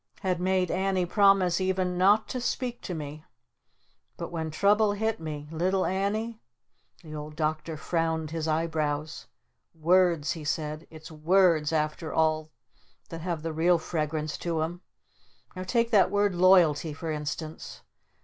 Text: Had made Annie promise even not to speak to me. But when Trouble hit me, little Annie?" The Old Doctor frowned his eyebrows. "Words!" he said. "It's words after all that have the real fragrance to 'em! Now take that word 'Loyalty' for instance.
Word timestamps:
Had 0.21 0.39
made 0.41 0.71
Annie 0.71 1.05
promise 1.05 1.61
even 1.61 1.95
not 1.95 2.27
to 2.29 2.41
speak 2.41 2.81
to 2.81 2.95
me. 2.95 3.23
But 4.17 4.31
when 4.31 4.49
Trouble 4.49 4.93
hit 4.93 5.19
me, 5.19 5.47
little 5.51 5.85
Annie?" 5.85 6.39
The 7.03 7.13
Old 7.13 7.35
Doctor 7.35 7.77
frowned 7.77 8.31
his 8.31 8.47
eyebrows. 8.47 9.27
"Words!" 9.75 10.31
he 10.31 10.43
said. 10.43 10.87
"It's 10.89 11.11
words 11.11 11.71
after 11.71 12.11
all 12.11 12.49
that 13.09 13.21
have 13.21 13.43
the 13.43 13.53
real 13.53 13.77
fragrance 13.77 14.39
to 14.39 14.63
'em! 14.63 14.81
Now 15.55 15.61
take 15.65 15.91
that 15.91 16.09
word 16.09 16.33
'Loyalty' 16.33 16.93
for 16.93 17.11
instance. 17.11 17.83